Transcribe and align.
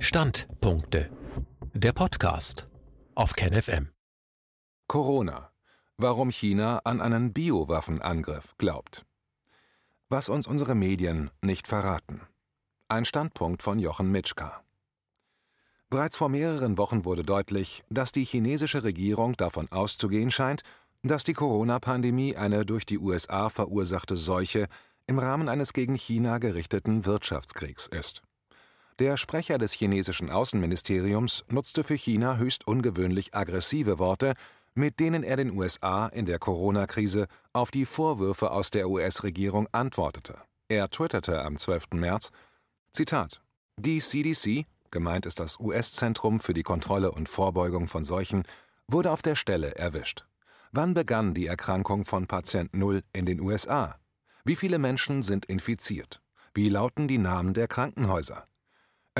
Standpunkte. 0.00 1.10
Der 1.74 1.92
Podcast 1.92 2.68
auf 3.16 3.32
KenFM. 3.32 3.88
Corona. 4.86 5.50
Warum 5.96 6.30
China 6.30 6.80
an 6.84 7.00
einen 7.00 7.32
Biowaffenangriff 7.32 8.54
glaubt. 8.58 9.04
Was 10.08 10.28
uns 10.28 10.46
unsere 10.46 10.76
Medien 10.76 11.32
nicht 11.42 11.66
verraten. 11.66 12.20
Ein 12.86 13.06
Standpunkt 13.06 13.60
von 13.60 13.80
Jochen 13.80 14.12
Mitschka. 14.12 14.62
Bereits 15.90 16.16
vor 16.16 16.28
mehreren 16.28 16.78
Wochen 16.78 17.04
wurde 17.04 17.24
deutlich, 17.24 17.82
dass 17.90 18.12
die 18.12 18.24
chinesische 18.24 18.84
Regierung 18.84 19.32
davon 19.32 19.66
auszugehen 19.72 20.30
scheint, 20.30 20.62
dass 21.02 21.24
die 21.24 21.34
Corona-Pandemie 21.34 22.36
eine 22.36 22.64
durch 22.64 22.86
die 22.86 22.98
USA 22.98 23.50
verursachte 23.50 24.16
Seuche 24.16 24.68
im 25.08 25.18
Rahmen 25.18 25.48
eines 25.48 25.72
gegen 25.72 25.96
China 25.96 26.38
gerichteten 26.38 27.04
Wirtschaftskriegs 27.04 27.88
ist. 27.88 28.22
Der 28.98 29.16
Sprecher 29.16 29.58
des 29.58 29.72
chinesischen 29.72 30.28
Außenministeriums 30.28 31.44
nutzte 31.48 31.84
für 31.84 31.94
China 31.94 32.36
höchst 32.36 32.66
ungewöhnlich 32.66 33.32
aggressive 33.32 34.00
Worte, 34.00 34.34
mit 34.74 34.98
denen 34.98 35.22
er 35.22 35.36
den 35.36 35.56
USA 35.56 36.08
in 36.08 36.26
der 36.26 36.40
Corona-Krise 36.40 37.28
auf 37.52 37.70
die 37.70 37.86
Vorwürfe 37.86 38.50
aus 38.50 38.70
der 38.70 38.88
US-Regierung 38.88 39.68
antwortete. 39.70 40.38
Er 40.66 40.90
twitterte 40.90 41.44
am 41.44 41.56
12. 41.56 41.92
März: 41.94 42.32
Zitat: 42.90 43.40
Die 43.76 44.00
CDC, 44.00 44.66
gemeint 44.90 45.26
ist 45.26 45.38
das 45.38 45.60
US-Zentrum 45.60 46.40
für 46.40 46.54
die 46.54 46.64
Kontrolle 46.64 47.12
und 47.12 47.28
Vorbeugung 47.28 47.86
von 47.86 48.02
Seuchen, 48.02 48.42
wurde 48.88 49.12
auf 49.12 49.22
der 49.22 49.36
Stelle 49.36 49.76
erwischt. 49.76 50.26
Wann 50.72 50.94
begann 50.94 51.34
die 51.34 51.46
Erkrankung 51.46 52.04
von 52.04 52.26
Patient 52.26 52.74
Null 52.74 53.04
in 53.12 53.26
den 53.26 53.40
USA? 53.40 53.94
Wie 54.44 54.56
viele 54.56 54.80
Menschen 54.80 55.22
sind 55.22 55.46
infiziert? 55.46 56.20
Wie 56.52 56.68
lauten 56.68 57.06
die 57.06 57.18
Namen 57.18 57.54
der 57.54 57.68
Krankenhäuser? 57.68 58.47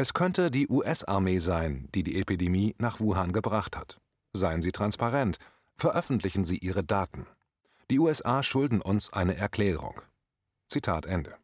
Es 0.01 0.15
könnte 0.15 0.53
die 0.53 0.69
US-Armee 0.69 1.41
sein, 1.41 1.89
die 1.93 2.05
die 2.05 2.21
Epidemie 2.21 2.77
nach 2.79 3.01
Wuhan 3.01 3.33
gebracht 3.33 3.77
hat. 3.77 3.99
Seien 4.33 4.63
Sie 4.63 4.71
transparent, 4.71 5.39
veröffentlichen 5.77 6.45
Sie 6.45 6.59
Ihre 6.59 6.85
Daten. 6.85 7.27
Die 7.91 7.99
USA 7.99 8.45
schulden 8.45 8.81
uns 8.81 9.13
eine 9.13 9.37
Erklärung. 9.37 10.01
Zitat 10.69 11.05
Ende. 11.05 11.35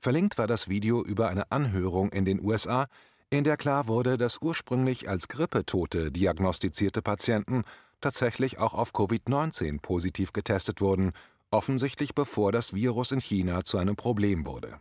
Verlinkt 0.00 0.36
war 0.36 0.48
das 0.48 0.68
Video 0.68 1.04
über 1.04 1.28
eine 1.28 1.52
Anhörung 1.52 2.10
in 2.10 2.24
den 2.24 2.44
USA, 2.44 2.86
in 3.30 3.44
der 3.44 3.56
klar 3.56 3.86
wurde, 3.86 4.16
dass 4.16 4.42
ursprünglich 4.42 5.08
als 5.08 5.28
Grippetote 5.28 6.10
diagnostizierte 6.10 7.02
Patienten 7.02 7.62
tatsächlich 8.00 8.58
auch 8.58 8.74
auf 8.74 8.94
Covid-19 8.94 9.80
positiv 9.80 10.32
getestet 10.32 10.80
wurden, 10.80 11.12
offensichtlich 11.52 12.16
bevor 12.16 12.50
das 12.50 12.74
Virus 12.74 13.12
in 13.12 13.20
China 13.20 13.62
zu 13.62 13.78
einem 13.78 13.94
Problem 13.94 14.44
wurde. 14.44 14.80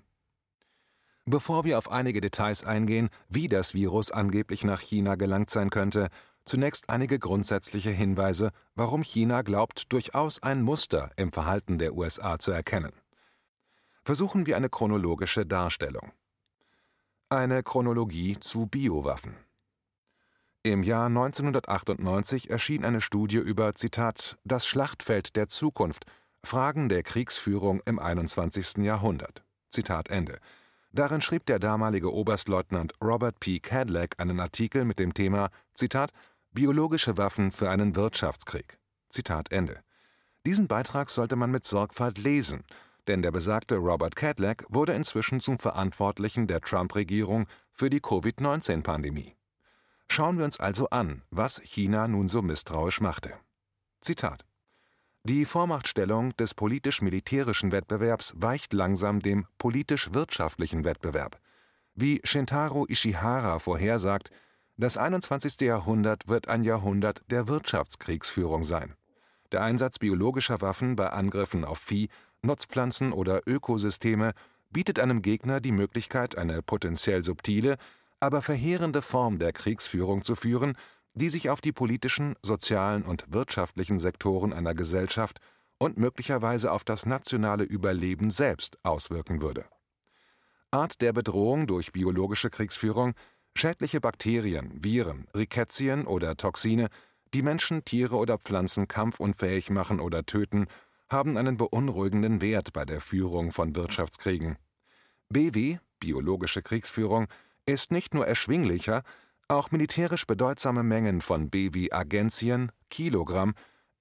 Bevor 1.27 1.65
wir 1.65 1.79
auf 1.79 1.91
einige 1.91 2.21
Details 2.21 2.63
eingehen, 2.63 3.09
wie 3.29 3.49
das 3.49 3.73
Virus 3.73 4.11
angeblich 4.11 4.63
nach 4.63 4.79
China 4.79 5.15
gelangt 5.15 5.49
sein 5.49 5.71
könnte, 5.71 6.09
zunächst 6.45 6.87
einige 6.87 7.17
grundsätzliche 7.17 7.89
Hinweise, 7.89 8.51
warum 8.75 9.01
China 9.01 9.41
glaubt, 9.41 9.91
durchaus 9.91 10.43
ein 10.43 10.61
Muster 10.61 11.11
im 11.17 11.31
Verhalten 11.31 11.79
der 11.79 11.95
USA 11.95 12.37
zu 12.37 12.51
erkennen. 12.51 12.93
Versuchen 14.03 14.45
wir 14.45 14.55
eine 14.55 14.69
chronologische 14.69 15.47
Darstellung. 15.47 16.11
Eine 17.29 17.63
Chronologie 17.63 18.39
zu 18.39 18.67
Biowaffen. 18.67 19.35
Im 20.61 20.83
Jahr 20.83 21.07
1998 21.07 22.51
erschien 22.51 22.85
eine 22.85 23.01
Studie 23.01 23.37
über 23.37 23.73
Zitat 23.73 24.37
Das 24.43 24.67
Schlachtfeld 24.67 25.35
der 25.35 25.47
Zukunft 25.47 26.05
Fragen 26.43 26.87
der 26.87 27.01
Kriegsführung 27.01 27.81
im 27.85 27.97
21. 27.97 28.77
Jahrhundert. 28.85 29.43
Zitat 29.71 30.09
Ende 30.09 30.39
Darin 30.95 31.21
schrieb 31.21 31.45
der 31.45 31.59
damalige 31.59 32.13
Oberstleutnant 32.13 32.93
Robert 33.03 33.41
P. 33.41 33.59
Cadillac 33.59 34.17
einen 34.17 34.39
Artikel 34.39 34.85
mit 34.85 34.97
dem 34.97 35.13
Thema 35.13 35.49
Zitat 35.73 36.11
Biologische 36.51 37.17
Waffen 37.17 37.51
für 37.51 37.69
einen 37.69 37.97
Wirtschaftskrieg. 37.97 38.79
Zitat 39.09 39.51
Ende. 39.51 39.81
Diesen 40.45 40.69
Beitrag 40.69 41.09
sollte 41.09 41.35
man 41.35 41.51
mit 41.51 41.65
Sorgfalt 41.65 42.17
lesen, 42.17 42.63
denn 43.07 43.21
der 43.21 43.31
besagte 43.31 43.75
Robert 43.75 44.15
Cadillac 44.15 44.63
wurde 44.69 44.93
inzwischen 44.93 45.41
zum 45.41 45.59
Verantwortlichen 45.59 46.47
der 46.47 46.61
Trump-Regierung 46.61 47.47
für 47.73 47.89
die 47.89 47.99
Covid-19-Pandemie. 47.99 49.35
Schauen 50.09 50.37
wir 50.37 50.45
uns 50.45 50.61
also 50.61 50.87
an, 50.91 51.23
was 51.29 51.59
China 51.61 52.07
nun 52.07 52.29
so 52.29 52.41
misstrauisch 52.41 53.01
machte. 53.01 53.33
Zitat 53.99 54.45
die 55.27 55.45
Vormachtstellung 55.45 56.37
des 56.37 56.53
politisch-militärischen 56.53 57.71
Wettbewerbs 57.71 58.35
weicht 58.37 58.73
langsam 58.73 59.21
dem 59.21 59.47
politisch-wirtschaftlichen 59.57 60.85
Wettbewerb. 60.85 61.39
Wie 61.95 62.21
Shintaro 62.23 62.85
Ishihara 62.87 63.57
vorhersagt, 63.57 64.29
das 64.77 64.97
21. 64.97 65.61
Jahrhundert 65.61 66.27
wird 66.27 66.47
ein 66.47 66.63
Jahrhundert 66.63 67.23
der 67.31 67.47
Wirtschaftskriegsführung 67.47 68.61
sein. 68.61 68.93
Der 69.51 69.63
Einsatz 69.63 69.97
biologischer 69.97 70.61
Waffen 70.61 70.95
bei 70.95 71.09
Angriffen 71.09 71.65
auf 71.65 71.79
Vieh, 71.79 72.09
Nutzpflanzen 72.43 73.11
oder 73.11 73.47
Ökosysteme 73.47 74.33
bietet 74.69 74.99
einem 74.99 75.23
Gegner 75.23 75.59
die 75.59 75.71
Möglichkeit, 75.71 76.37
eine 76.37 76.61
potenziell 76.61 77.23
subtile, 77.23 77.77
aber 78.19 78.43
verheerende 78.43 79.01
Form 79.01 79.39
der 79.39 79.53
Kriegsführung 79.53 80.21
zu 80.21 80.35
führen 80.35 80.77
die 81.15 81.29
sich 81.29 81.49
auf 81.49 81.61
die 81.61 81.71
politischen, 81.71 82.35
sozialen 82.41 83.03
und 83.03 83.25
wirtschaftlichen 83.29 83.99
Sektoren 83.99 84.53
einer 84.53 84.75
Gesellschaft 84.75 85.39
und 85.77 85.97
möglicherweise 85.97 86.71
auf 86.71 86.83
das 86.83 87.05
nationale 87.05 87.63
Überleben 87.63 88.29
selbst 88.29 88.77
auswirken 88.83 89.41
würde. 89.41 89.65
Art 90.71 91.01
der 91.01 91.13
Bedrohung 91.13 91.67
durch 91.67 91.91
biologische 91.91 92.49
Kriegsführung 92.49 93.13
schädliche 93.57 94.01
Bakterien, 94.01 94.83
Viren, 94.83 95.27
Rickettien 95.33 96.05
oder 96.05 96.35
Toxine, 96.35 96.89
die 97.33 97.41
Menschen, 97.41 97.85
Tiere 97.85 98.17
oder 98.17 98.37
Pflanzen 98.37 98.87
kampfunfähig 98.87 99.69
machen 99.69 99.99
oder 99.99 100.25
töten, 100.25 100.67
haben 101.09 101.37
einen 101.37 101.57
beunruhigenden 101.57 102.41
Wert 102.41 102.73
bei 102.73 102.83
der 102.83 102.99
Führung 102.99 103.51
von 103.51 103.75
Wirtschaftskriegen. 103.75 104.57
BW, 105.29 105.77
biologische 105.99 106.61
Kriegsführung, 106.61 107.27
ist 107.65 107.91
nicht 107.91 108.13
nur 108.13 108.27
erschwinglicher, 108.27 109.03
auch 109.47 109.71
militärisch 109.71 110.25
bedeutsame 110.25 110.83
Mengen 110.83 111.21
von 111.21 111.49
BW-Agenzien 111.49 112.71
(Kilogramm) 112.89 113.53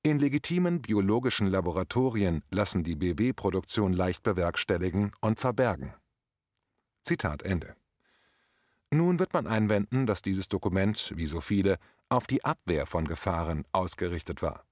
in 0.03 0.19
legitimen 0.19 0.82
biologischen 0.82 1.47
Laboratorien 1.47 2.43
lassen 2.50 2.84
die 2.84 2.97
BW-Produktion 2.97 3.93
leicht 3.93 4.22
bewerkstelligen 4.22 5.12
und 5.21 5.41
verbergen. 5.41 5.94
Zitat 7.03 7.43
Ende. 7.43 7.75
Nun 8.91 9.19
wird 9.19 9.32
man 9.32 9.47
einwenden, 9.47 10.06
dass 10.06 10.22
dieses 10.22 10.49
Dokument, 10.49 11.12
wie 11.16 11.27
so 11.27 11.41
viele, 11.41 11.78
auf 12.09 12.26
die 12.26 12.44
Abwehr 12.44 12.87
von 12.87 13.06
Gefahren 13.06 13.65
ausgerichtet 13.72 14.43
war. 14.43 14.65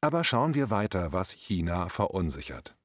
Aber 0.00 0.24
schauen 0.24 0.54
wir 0.54 0.70
weiter, 0.70 1.12
was 1.12 1.30
China 1.30 1.88
verunsichert 1.88 2.76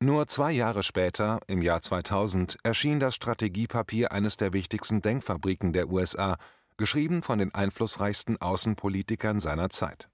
nur 0.00 0.26
zwei 0.26 0.52
Jahre 0.52 0.82
später, 0.82 1.40
im 1.46 1.62
Jahr 1.62 1.80
2000, 1.80 2.58
erschien 2.62 3.00
das 3.00 3.14
Strategiepapier 3.14 4.12
eines 4.12 4.36
der 4.36 4.52
wichtigsten 4.52 5.02
Denkfabriken 5.02 5.72
der 5.72 5.88
USA, 5.88 6.36
geschrieben 6.76 7.22
von 7.22 7.38
den 7.38 7.54
einflussreichsten 7.54 8.40
Außenpolitikern 8.40 9.40
seiner 9.40 9.70
Zeit. 9.70 10.08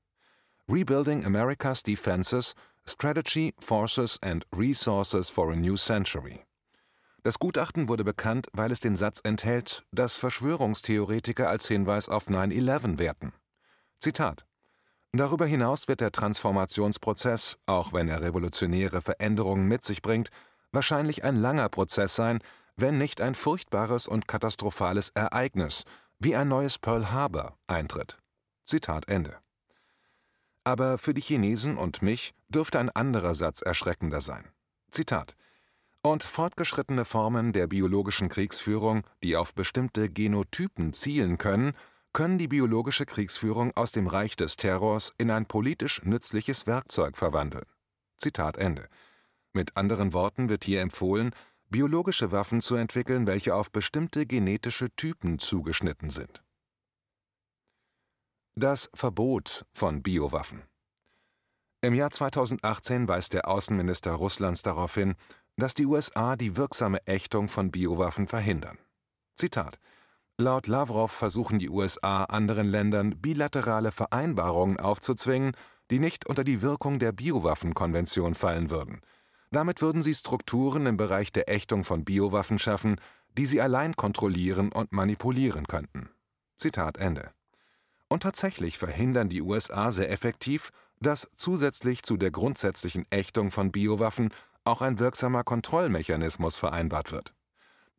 Rebuilding 0.71 1.25
America's 1.25 1.83
Defenses– 1.83 2.55
Strategy, 2.87 3.55
Forces 3.61 4.19
and 4.23 4.47
Resources 4.55 5.31
for 5.31 5.53
a 5.53 5.57
New 5.57 5.77
Century. 5.77 6.45
Das 7.23 7.39
Gutachten 7.39 7.89
wurde 7.89 8.05
bekannt, 8.05 8.49
weil 8.53 8.71
es 8.71 8.81
den 8.81 8.97
Satz 8.97 9.21
enthält, 9.25 9.85
das 9.91 10.17
Verschwörungstheoretiker 10.17 11.49
als 11.49 11.67
Hinweis 11.67 12.11
auf 12.11 12.29
9/11 12.29 12.99
werten. 12.99 13.33
Zitat 13.99 14.45
Darüber 15.17 15.47
hinaus 15.47 15.87
wird 15.87 16.01
der 16.01 16.11
Transformationsprozess, 16.11 17.59
auch 17.67 17.93
wenn 17.93 18.09
er 18.09 18.21
revolutionäre 18.21 19.01
Veränderungen 19.01 19.69
mit 19.69 19.85
sich 19.85 20.03
bringt, 20.03 20.31
wahrscheinlich 20.73 21.23
ein 21.23 21.37
langer 21.37 21.69
Prozess 21.69 22.17
sein, 22.17 22.41
wenn 22.75 22.99
nicht 22.99 23.21
ein 23.21 23.37
furchtbares 23.37 24.09
und 24.09 24.27
katastrophales 24.27 25.11
Ereignis, 25.11 25.85
wie 26.19 26.35
ein 26.35 26.49
neues 26.49 26.79
Pearl 26.79 27.13
Harbor, 27.13 27.57
eintritt. 27.69 28.19
Zitat 28.65 29.09
Ende. 29.09 29.37
Aber 30.65 30.99
für 30.99 31.15
die 31.15 31.21
Chinesen 31.21 31.77
und 31.77 32.03
mich 32.03 32.35
dürfte 32.49 32.81
ein 32.81 32.91
anderer 32.91 33.37
Satz 33.37 33.63
erschreckender 33.63 34.21
sein. 34.21 34.51
Zitat 34.91 35.37
und 36.03 36.25
fortgeschrittene 36.25 37.05
Formen 37.05 37.53
der 37.53 37.69
biologischen 37.69 38.29
Kriegsführung, 38.29 39.07
die 39.23 39.37
auf 39.37 39.55
bestimmte 39.55 40.11
Genotypen 40.11 40.93
zielen 40.93 41.39
können, 41.39 41.75
können 42.15 42.39
die 42.39 42.49
biologische 42.49 43.05
Kriegsführung 43.05 43.77
aus 43.77 43.91
dem 43.91 44.07
Reich 44.07 44.37
des 44.37 44.57
Terrors 44.57 45.13
in 45.19 45.31
ein 45.31 45.47
politisch 45.47 46.01
nützliches 46.05 46.67
Werkzeug 46.67 47.19
verwandeln. 47.19 47.67
Zitat 48.17 48.57
Ende. 48.57 48.89
Mit 49.53 49.77
anderen 49.77 50.13
Worten 50.13 50.49
wird 50.49 50.65
hier 50.65 50.81
empfohlen, 50.81 51.35
biologische 51.71 52.31
Waffen 52.31 52.61
zu 52.61 52.77
entwickeln, 52.77 53.27
welche 53.27 53.55
auf 53.55 53.73
bestimmte 53.73 54.27
genetische 54.27 54.91
Typen 54.95 55.41
zugeschnitten 55.41 56.09
sind. 56.09 56.45
Das 58.55 58.89
Verbot 58.95 59.67
von 59.73 60.03
Biowaffen. 60.03 60.63
Im 61.81 61.95
Jahr 61.95 62.13
2018 62.13 63.09
weist 63.09 63.33
der 63.33 63.49
Außenminister 63.49 64.13
Russlands 64.13 64.63
darauf 64.63 64.95
hin, 64.95 65.17
dass 65.57 65.75
die 65.75 65.87
USA 65.87 66.37
die 66.37 66.57
wirksame 66.57 67.05
Ächtung 67.09 67.49
von 67.49 67.73
Biowaffen 67.73 68.29
verhindern. 68.29 68.79
Zitat 69.37 69.81
Laut 70.37 70.67
Lavrov 70.67 71.13
versuchen 71.13 71.61
die 71.61 71.71
USA 71.71 72.25
anderen 72.25 72.67
Ländern 72.67 73.21
bilaterale 73.21 73.93
Vereinbarungen 73.93 74.81
aufzuzwingen, 74.81 75.53
die 75.93 76.01
nicht 76.01 76.27
unter 76.27 76.43
die 76.43 76.61
Wirkung 76.61 76.99
der 76.99 77.13
Biowaffenkonvention 77.13 78.35
fallen 78.35 78.69
würden. 78.69 79.01
Damit 79.53 79.81
würden 79.81 80.03
sie 80.03 80.13
Strukturen 80.13 80.87
im 80.87 80.97
Bereich 80.97 81.31
der 81.31 81.49
Ächtung 81.49 81.85
von 81.85 82.05
Biowaffen 82.05 82.59
schaffen, 82.59 82.97
die 83.39 83.47
sie 83.47 83.61
allein 83.61 83.95
kontrollieren 83.95 84.73
und 84.73 84.91
manipulieren 84.91 85.69
könnten. 85.69 86.11
Zitat 86.57 86.99
Ende. 86.99 87.31
Und 88.09 88.25
tatsächlich 88.25 88.77
verhindern 88.77 89.29
die 89.29 89.43
USA 89.43 89.93
sehr 89.93 90.11
effektiv, 90.11 90.71
dass 91.01 91.31
zusätzlich 91.37 92.03
zu 92.03 92.17
der 92.17 92.33
grundsätzlichen 92.33 93.07
Ächtung 93.11 93.53
von 93.53 93.71
Biowaffen 93.71 94.31
auch 94.65 94.83
ein 94.83 94.99
wirksamer 94.99 95.45
Kontrollmechanismus 95.45 96.57
vereinbart 96.57 97.13
wird. 97.13 97.35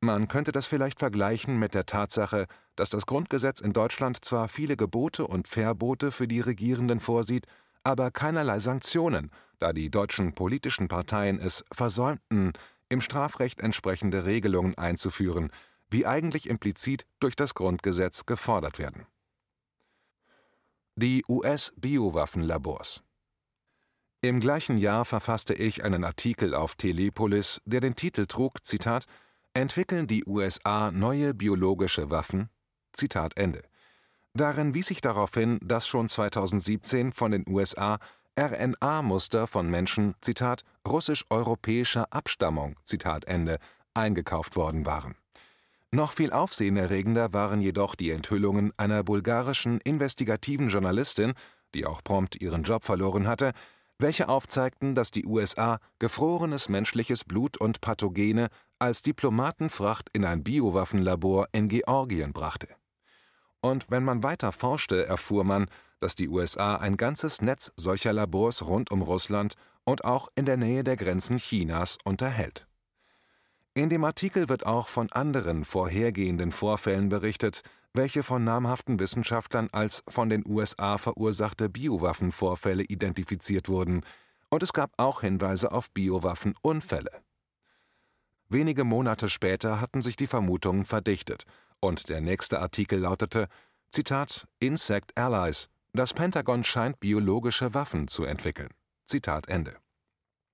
Man 0.06 0.28
könnte 0.28 0.52
das 0.52 0.68
vielleicht 0.68 1.00
vergleichen 1.00 1.58
mit 1.58 1.74
der 1.74 1.88
Tatsache, 1.88 2.46
dass 2.76 2.92
das 2.92 3.08
Grundgesetz 3.08 3.60
in 3.60 3.74
Deutschland 3.74 4.24
zwar 4.24 4.48
viele 4.48 4.78
Gebote 4.78 5.26
und 5.26 5.48
Verbote 5.48 6.12
für 6.12 6.28
die 6.28 6.42
Regierenden 6.42 7.00
vorsieht, 7.00 7.48
aber 7.84 8.12
keinerlei 8.12 8.60
Sanktionen, 8.60 9.32
da 9.58 9.74
die 9.74 9.90
deutschen 9.90 10.36
politischen 10.36 10.90
Parteien 10.90 11.40
es 11.40 11.66
versäumten, 11.72 12.54
im 12.88 13.02
Strafrecht 13.02 13.60
entsprechende 13.62 14.26
Regelungen 14.26 14.78
einzuführen, 14.78 15.50
wie 15.90 16.06
eigentlich 16.06 16.50
implizit 16.50 17.08
durch 17.20 17.36
das 17.36 17.56
Grundgesetz 17.56 18.28
gefordert 18.28 18.78
werden. 18.78 19.08
Die 20.96 21.26
US-Biowaffenlabors 21.28 23.02
Im 24.22 24.40
gleichen 24.40 24.78
Jahr 24.78 25.04
verfasste 25.04 25.56
ich 25.56 25.84
einen 25.84 26.04
Artikel 26.04 26.54
auf 26.54 26.76
Telepolis, 26.76 27.60
der 27.66 27.80
den 27.80 27.96
Titel 27.96 28.28
trug, 28.28 28.64
Zitat, 28.64 29.08
Entwickeln 29.58 30.06
die 30.06 30.26
USA 30.28 30.92
neue 30.92 31.34
biologische 31.34 32.10
Waffen? 32.10 32.50
Zitat 32.92 33.38
Ende. 33.38 33.62
Darin 34.34 34.74
wies 34.74 34.92
ich 34.92 35.00
darauf 35.00 35.34
hin, 35.34 35.60
dass 35.64 35.88
schon 35.88 36.10
2017 36.10 37.14
von 37.14 37.32
den 37.32 37.46
USA 37.48 37.98
RNA-Muster 38.38 39.48
von 39.48 39.70
Menschen, 39.70 40.14
Zitat, 40.20 40.64
russisch-europäischer 40.86 42.12
Abstammung, 42.12 42.76
Zitat 42.84 43.24
Ende, 43.30 43.60
eingekauft 43.94 44.58
worden 44.58 44.86
waren. 44.86 45.16
Noch 45.90 46.12
viel 46.12 46.34
aufsehenerregender 46.34 47.32
waren 47.32 47.62
jedoch 47.62 47.96
die 47.96 48.12
Enthüllungen 48.12 48.74
einer 48.76 49.06
bulgarischen 49.06 49.80
investigativen 49.80 50.68
Journalistin, 50.68 51.32
die 51.74 51.86
auch 51.86 52.04
prompt 52.04 52.42
ihren 52.42 52.64
Job 52.64 52.84
verloren 52.84 53.26
hatte, 53.26 53.54
welche 54.00 54.28
aufzeigten, 54.28 54.96
dass 54.96 55.12
die 55.12 55.26
USA 55.26 55.80
gefrorenes 56.00 56.68
menschliches 56.68 57.24
Blut 57.24 57.56
und 57.56 57.80
Pathogene 57.80 58.50
als 58.80 59.02
Diplomatenfracht 59.02 60.10
in 60.14 60.26
ein 60.26 60.44
Biowaffenlabor 60.44 61.48
in 61.52 61.70
Georgien 61.70 62.34
brachte. 62.34 62.68
Und 63.62 63.90
wenn 63.90 64.04
man 64.04 64.24
weiter 64.24 64.52
forschte, 64.52 65.06
erfuhr 65.06 65.44
man, 65.44 65.68
dass 66.00 66.16
die 66.16 66.30
USA 66.30 66.76
ein 66.76 66.98
ganzes 66.98 67.42
Netz 67.42 67.72
solcher 67.76 68.14
Labors 68.14 68.68
rund 68.68 68.92
um 68.92 69.02
Russland 69.02 69.56
und 69.86 70.06
auch 70.06 70.30
in 70.36 70.46
der 70.46 70.58
Nähe 70.58 70.84
der 70.84 70.98
Grenzen 70.98 71.38
Chinas 71.38 71.98
unterhält. 72.04 72.68
In 73.74 73.90
dem 73.90 74.04
Artikel 74.04 74.48
wird 74.50 74.66
auch 74.66 74.88
von 74.88 75.12
anderen 75.12 75.66
vorhergehenden 75.66 76.52
Vorfällen 76.52 77.10
berichtet, 77.10 77.62
welche 77.94 78.24
von 78.24 78.44
namhaften 78.44 79.00
Wissenschaftlern 79.00 79.70
als 79.72 80.04
von 80.08 80.30
den 80.30 80.44
USA 80.48 80.98
verursachte 80.98 81.70
Biowaffenvorfälle 81.70 82.84
identifiziert 82.84 83.68
wurden, 83.68 84.02
und 84.50 84.64
es 84.64 84.74
gab 84.74 84.94
auch 84.98 85.22
Hinweise 85.22 85.72
auf 85.72 85.92
Biowaffenunfälle. 85.92 87.12
Wenige 88.50 88.84
Monate 88.84 89.30
später 89.30 89.82
hatten 89.82 90.02
sich 90.02 90.16
die 90.16 90.28
Vermutungen 90.28 90.86
verdichtet, 90.86 91.46
und 91.80 92.10
der 92.10 92.22
nächste 92.22 92.60
Artikel 92.60 93.00
lautete: 93.00 93.48
Zitat: 93.90 94.48
Insect 94.60 95.18
Allies. 95.18 95.70
Das 95.94 96.14
Pentagon 96.14 96.64
scheint 96.64 97.00
biologische 97.00 97.74
Waffen 97.74 98.08
zu 98.08 98.26
entwickeln. 98.26 98.70
Zitat 99.06 99.48
Ende. 99.48 99.78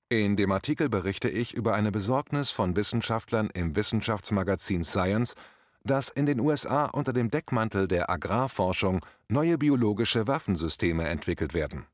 In 0.10 0.36
dem 0.36 0.52
Artikel 0.52 0.90
berichte 0.90 1.30
ich 1.30 1.54
über 1.54 1.74
eine 1.74 1.92
Besorgnis 1.92 2.52
von 2.52 2.76
Wissenschaftlern 2.76 3.50
im 3.54 3.76
Wissenschaftsmagazin 3.76 4.84
Science, 4.84 5.36
dass 5.84 6.10
in 6.10 6.26
den 6.26 6.40
USA 6.40 6.86
unter 6.86 7.14
dem 7.14 7.32
Deckmantel 7.32 7.88
der 7.88 8.10
Agrarforschung 8.10 9.04
neue 9.30 9.58
biologische 9.58 10.28
Waffensysteme 10.28 11.08
entwickelt 11.08 11.54
werden. 11.54 11.88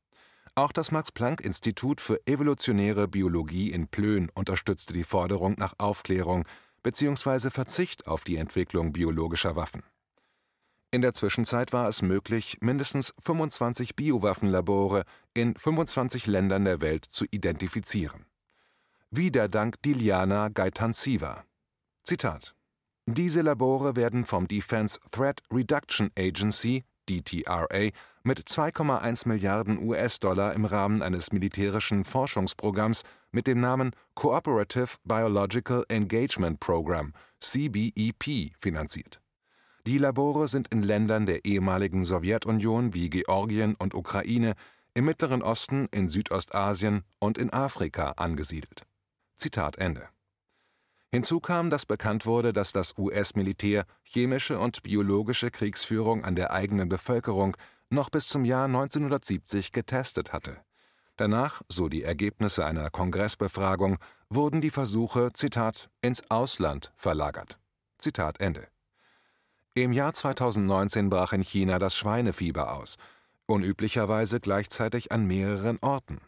Auch 0.58 0.72
das 0.72 0.90
Max-Planck-Institut 0.90 2.02
für 2.02 2.20
evolutionäre 2.26 3.08
Biologie 3.08 3.72
in 3.72 3.90
Plön 3.90 4.32
unterstützte 4.34 4.92
die 4.92 5.04
Forderung 5.04 5.54
nach 5.60 5.76
Aufklärung 5.78 6.46
bzw. 6.82 7.52
Verzicht 7.52 8.08
auf 8.08 8.24
die 8.24 8.38
Entwicklung 8.38 8.92
biologischer 8.92 9.56
Waffen. 9.56 9.84
In 10.90 11.02
der 11.02 11.14
Zwischenzeit 11.14 11.74
war 11.74 11.88
es 11.88 12.02
möglich, 12.02 12.58
mindestens 12.60 13.14
25 13.20 13.96
Biowaffenlabore 13.96 15.04
in 15.36 15.56
25 15.56 16.26
Ländern 16.26 16.66
der 16.66 16.82
Welt 16.82 17.06
zu 17.06 17.26
identifizieren. 17.30 18.26
Wieder 19.12 19.50
dank 19.50 19.80
Diliana 19.84 20.50
Gaitansiva. 20.50 21.46
Zitat 22.04 22.56
diese 23.10 23.42
Labore 23.42 23.96
werden 23.96 24.26
vom 24.26 24.50
Defense 24.50 25.00
Threat 25.12 25.42
Reduction 25.50 26.12
Agency 26.20 26.84
DTRA 27.10 27.90
mit 28.24 28.40
2,1 28.42 29.28
Milliarden 29.28 29.80
US-Dollar 29.80 30.54
im 30.54 30.66
Rahmen 30.66 31.02
eines 31.02 31.32
militärischen 31.32 32.04
Forschungsprogramms 32.04 33.04
mit 33.32 33.48
dem 33.48 33.60
Namen 33.60 33.92
Cooperative 34.16 34.98
Biological 35.04 35.86
Engagement 35.90 36.60
Program 36.60 37.14
CBEP 37.42 38.52
finanziert. 38.60 39.22
Die 39.86 39.98
Labore 39.98 40.48
sind 40.50 40.68
in 40.68 40.84
Ländern 40.84 41.26
der 41.26 41.46
ehemaligen 41.46 42.04
Sowjetunion 42.04 42.94
wie 42.94 43.10
Georgien 43.10 43.76
und 43.76 43.94
Ukraine, 43.94 44.56
im 44.94 45.06
Mittleren 45.06 45.42
Osten, 45.42 45.88
in 45.92 46.10
Südostasien 46.10 47.04
und 47.20 47.38
in 47.38 47.54
Afrika 47.54 48.12
angesiedelt. 48.18 48.84
Zitat 49.36 49.78
Ende. 49.78 50.10
Hinzu 51.12 51.40
kam, 51.40 51.70
dass 51.70 51.86
bekannt 51.86 52.26
wurde, 52.26 52.52
dass 52.52 52.74
das 52.74 52.98
US-Militär 52.98 53.86
chemische 54.04 54.60
und 54.60 54.84
biologische 54.84 55.52
Kriegsführung 55.52 56.26
an 56.26 56.36
der 56.36 56.52
eigenen 56.52 56.90
Bevölkerung 56.90 57.56
noch 57.90 58.10
bis 58.10 58.28
zum 58.28 58.44
Jahr 58.44 58.66
1970 58.66 59.72
getestet 59.72 60.34
hatte. 60.34 60.58
Danach, 61.16 61.62
so 61.70 61.90
die 61.90 62.04
Ergebnisse 62.04 62.66
einer 62.66 62.90
Kongressbefragung, 62.90 63.98
wurden 64.30 64.62
die 64.62 64.70
Versuche, 64.70 65.32
Zitat, 65.34 65.90
ins 66.02 66.30
Ausland 66.30 66.92
verlagert. 66.96 67.60
Zitat 67.98 68.40
Ende. 68.40 68.68
Im 69.74 69.94
Jahr 69.94 70.14
2019 70.14 71.10
brach 71.10 71.34
in 71.34 71.42
China 71.42 71.80
das 71.80 71.96
Schweinefieber 71.96 72.74
aus, 72.74 72.98
unüblicherweise 73.46 74.40
gleichzeitig 74.40 75.12
an 75.12 75.26
mehreren 75.26 75.78
Orten. 75.82 76.20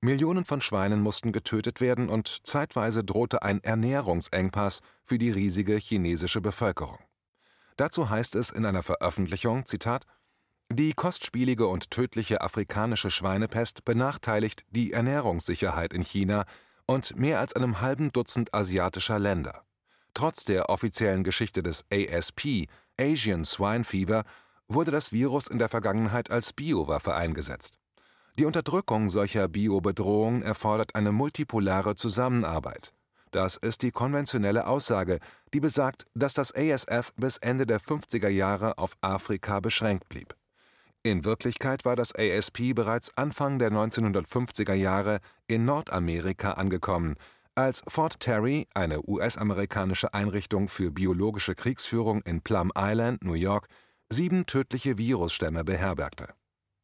Millionen 0.00 0.44
von 0.44 0.60
Schweinen 0.60 1.00
mussten 1.00 1.32
getötet 1.32 1.80
werden 1.80 2.08
und 2.08 2.46
zeitweise 2.46 3.02
drohte 3.02 3.42
ein 3.42 3.62
Ernährungsengpass 3.64 4.80
für 5.04 5.18
die 5.18 5.30
riesige 5.30 5.74
chinesische 5.74 6.40
Bevölkerung. 6.40 6.98
Dazu 7.76 8.08
heißt 8.08 8.36
es 8.36 8.50
in 8.50 8.64
einer 8.64 8.84
Veröffentlichung, 8.84 9.66
Zitat, 9.66 10.04
die 10.70 10.92
kostspielige 10.92 11.66
und 11.66 11.90
tödliche 11.90 12.42
afrikanische 12.42 13.10
Schweinepest 13.10 13.84
benachteiligt 13.84 14.64
die 14.70 14.92
Ernährungssicherheit 14.92 15.92
in 15.92 16.02
China 16.02 16.44
und 16.86 17.16
mehr 17.16 17.40
als 17.40 17.54
einem 17.54 17.80
halben 17.80 18.12
Dutzend 18.12 18.54
asiatischer 18.54 19.18
Länder. 19.18 19.64
Trotz 20.14 20.44
der 20.44 20.68
offiziellen 20.68 21.24
Geschichte 21.24 21.62
des 21.62 21.84
ASP, 21.92 22.68
Asian 23.00 23.44
Swine 23.44 23.84
Fever, 23.84 24.24
wurde 24.68 24.90
das 24.90 25.12
Virus 25.12 25.48
in 25.48 25.58
der 25.58 25.68
Vergangenheit 25.68 26.30
als 26.30 26.52
Biowaffe 26.52 27.14
eingesetzt. 27.14 27.78
Die 28.38 28.44
Unterdrückung 28.44 29.08
solcher 29.08 29.48
Biobedrohungen 29.48 30.42
erfordert 30.42 30.94
eine 30.94 31.10
multipolare 31.10 31.96
Zusammenarbeit. 31.96 32.92
Das 33.32 33.56
ist 33.56 33.82
die 33.82 33.90
konventionelle 33.90 34.68
Aussage, 34.68 35.18
die 35.52 35.58
besagt, 35.58 36.06
dass 36.14 36.34
das 36.34 36.54
ASF 36.54 37.12
bis 37.16 37.38
Ende 37.38 37.66
der 37.66 37.80
50er 37.80 38.28
Jahre 38.28 38.78
auf 38.78 38.92
Afrika 39.00 39.58
beschränkt 39.58 40.08
blieb. 40.08 40.36
In 41.02 41.24
Wirklichkeit 41.24 41.84
war 41.84 41.96
das 41.96 42.14
ASP 42.14 42.74
bereits 42.74 43.10
Anfang 43.16 43.58
der 43.58 43.72
1950er 43.72 44.74
Jahre 44.74 45.18
in 45.48 45.64
Nordamerika 45.64 46.52
angekommen, 46.52 47.16
als 47.56 47.82
Fort 47.88 48.20
Terry, 48.20 48.68
eine 48.72 49.00
US-amerikanische 49.08 50.14
Einrichtung 50.14 50.68
für 50.68 50.92
biologische 50.92 51.56
Kriegsführung 51.56 52.22
in 52.22 52.40
Plum 52.42 52.70
Island, 52.76 53.24
New 53.24 53.32
York, 53.32 53.66
sieben 54.10 54.46
tödliche 54.46 54.96
Virusstämme 54.96 55.64
beherbergte. 55.64 56.28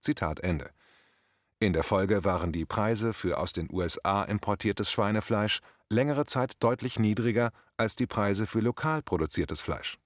Zitat 0.00 0.40
Ende. 0.40 0.70
In 1.64 1.72
der 1.72 1.82
Folge 1.82 2.24
waren 2.24 2.52
die 2.52 2.66
Preise 2.66 3.14
für 3.14 3.38
aus 3.38 3.54
den 3.54 3.72
USA 3.72 4.22
importiertes 4.24 4.90
Schweinefleisch 4.90 5.60
längere 5.88 6.26
Zeit 6.26 6.62
deutlich 6.62 6.98
niedriger 6.98 7.52
als 7.78 7.96
die 7.96 8.06
Preise 8.06 8.46
für 8.46 8.60
lokal 8.60 9.00
produziertes 9.00 9.62
Fleisch. 9.62 9.96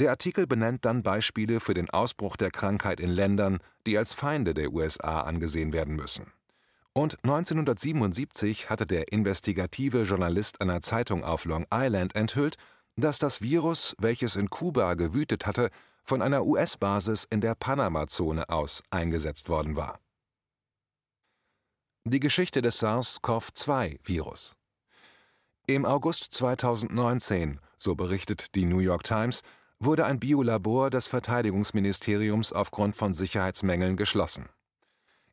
Der 0.00 0.10
Artikel 0.10 0.48
benennt 0.48 0.84
dann 0.84 1.04
Beispiele 1.04 1.60
für 1.60 1.74
den 1.74 1.88
Ausbruch 1.90 2.36
der 2.36 2.50
Krankheit 2.50 2.98
in 2.98 3.10
Ländern, 3.10 3.58
die 3.86 3.96
als 3.96 4.14
Feinde 4.14 4.52
der 4.52 4.72
USA 4.72 5.20
angesehen 5.20 5.72
werden 5.72 5.94
müssen. 5.94 6.32
Und 6.92 7.22
1977 7.22 8.68
hatte 8.68 8.84
der 8.84 9.12
investigative 9.12 10.02
Journalist 10.02 10.60
einer 10.60 10.80
Zeitung 10.80 11.22
auf 11.22 11.44
Long 11.44 11.66
Island 11.72 12.16
enthüllt, 12.16 12.56
dass 12.96 13.20
das 13.20 13.40
Virus, 13.40 13.94
welches 14.00 14.34
in 14.34 14.50
Kuba 14.50 14.94
gewütet 14.94 15.46
hatte, 15.46 15.70
von 16.02 16.20
einer 16.20 16.44
US-Basis 16.44 17.28
in 17.30 17.40
der 17.40 17.54
Panama-Zone 17.54 18.48
aus 18.48 18.82
eingesetzt 18.90 19.48
worden 19.48 19.76
war. 19.76 20.00
Die 22.10 22.20
Geschichte 22.20 22.62
des 22.62 22.78
SARS-CoV-2-Virus 22.78 24.56
Im 25.66 25.84
August 25.84 26.32
2019, 26.32 27.60
so 27.76 27.96
berichtet 27.96 28.54
die 28.54 28.64
New 28.64 28.78
York 28.78 29.02
Times, 29.02 29.42
wurde 29.78 30.06
ein 30.06 30.18
Biolabor 30.18 30.88
des 30.88 31.06
Verteidigungsministeriums 31.06 32.54
aufgrund 32.54 32.96
von 32.96 33.12
Sicherheitsmängeln 33.12 33.98
geschlossen. 33.98 34.48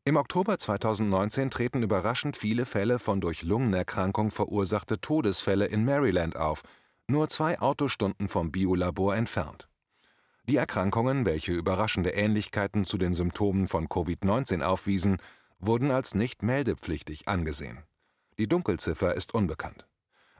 Im 0.03 0.17
Oktober 0.17 0.57
2019 0.57 1.49
treten 1.49 1.81
überraschend 1.81 2.35
viele 2.35 2.65
Fälle 2.65 2.99
von 2.99 3.21
durch 3.21 3.43
Lungenerkrankung 3.43 4.29
verursachte 4.29 4.99
Todesfälle 4.99 5.67
in 5.67 5.85
Maryland 5.85 6.35
auf, 6.35 6.61
nur 7.07 7.29
zwei 7.29 7.57
Autostunden 7.57 8.27
vom 8.27 8.51
Biolabor 8.51 9.15
entfernt. 9.15 9.69
Die 10.43 10.57
Erkrankungen, 10.57 11.25
welche 11.25 11.53
überraschende 11.53 12.09
Ähnlichkeiten 12.09 12.83
zu 12.83 12.97
den 12.97 13.13
Symptomen 13.13 13.69
von 13.69 13.87
Covid-19 13.87 14.61
aufwiesen, 14.61 15.19
wurden 15.65 15.91
als 15.91 16.15
nicht 16.15 16.43
meldepflichtig 16.43 17.27
angesehen. 17.27 17.83
Die 18.37 18.47
Dunkelziffer 18.47 19.15
ist 19.15 19.33
unbekannt. 19.33 19.87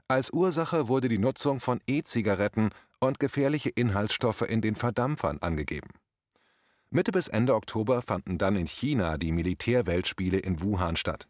Als 0.08 0.30
Ursache 0.32 0.88
wurde 0.88 1.08
die 1.08 1.18
Nutzung 1.18 1.60
von 1.60 1.80
E-Zigaretten 1.86 2.70
und 3.00 3.18
gefährliche 3.18 3.70
Inhaltsstoffe 3.70 4.42
in 4.42 4.60
den 4.60 4.76
Verdampfern 4.76 5.38
angegeben. 5.38 5.90
Mitte 6.90 7.10
bis 7.10 7.28
Ende 7.28 7.54
Oktober 7.54 8.02
fanden 8.02 8.38
dann 8.38 8.56
in 8.56 8.66
China 8.66 9.18
die 9.18 9.32
Militärweltspiele 9.32 10.38
in 10.38 10.60
Wuhan 10.62 10.96
statt. 10.96 11.26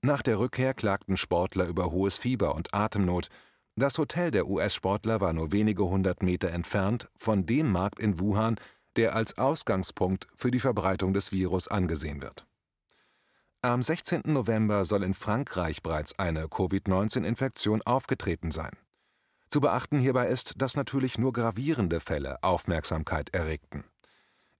Nach 0.00 0.22
der 0.22 0.38
Rückkehr 0.38 0.74
klagten 0.74 1.16
Sportler 1.16 1.66
über 1.66 1.90
hohes 1.90 2.16
Fieber 2.16 2.54
und 2.54 2.72
Atemnot. 2.72 3.28
Das 3.76 3.98
Hotel 3.98 4.30
der 4.30 4.46
US-Sportler 4.46 5.20
war 5.20 5.32
nur 5.32 5.52
wenige 5.52 5.84
hundert 5.84 6.22
Meter 6.22 6.50
entfernt 6.50 7.08
von 7.16 7.46
dem 7.46 7.70
Markt 7.70 7.98
in 7.98 8.18
Wuhan, 8.18 8.56
der 8.96 9.14
als 9.14 9.36
Ausgangspunkt 9.36 10.28
für 10.34 10.50
die 10.50 10.60
Verbreitung 10.60 11.12
des 11.12 11.32
Virus 11.32 11.68
angesehen 11.68 12.22
wird. 12.22 12.46
Am 13.64 13.80
16. 13.80 14.24
November 14.26 14.84
soll 14.84 15.02
in 15.02 15.14
Frankreich 15.14 15.82
bereits 15.82 16.18
eine 16.18 16.48
Covid-19-Infektion 16.48 17.80
aufgetreten 17.80 18.50
sein. 18.50 18.72
Zu 19.48 19.62
beachten 19.62 19.98
hierbei 19.98 20.28
ist, 20.28 20.60
dass 20.60 20.76
natürlich 20.76 21.16
nur 21.16 21.32
gravierende 21.32 22.00
Fälle 22.00 22.42
Aufmerksamkeit 22.42 23.34
erregten. 23.34 23.84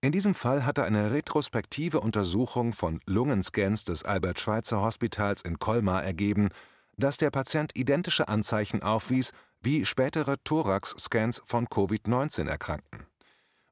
In 0.00 0.10
diesem 0.10 0.34
Fall 0.34 0.64
hatte 0.64 0.84
eine 0.84 1.12
retrospektive 1.12 2.00
Untersuchung 2.00 2.72
von 2.72 2.98
Lungenscans 3.04 3.84
des 3.84 4.04
Albert-Schweitzer-Hospitals 4.04 5.42
in 5.42 5.58
Colmar 5.58 6.02
ergeben, 6.02 6.48
dass 6.96 7.18
der 7.18 7.30
Patient 7.30 7.72
identische 7.76 8.28
Anzeichen 8.28 8.82
aufwies 8.82 9.32
wie 9.60 9.84
spätere 9.84 10.36
Thorax-Scans 10.44 11.42
von 11.44 11.68
Covid-19-Erkrankten. 11.68 13.04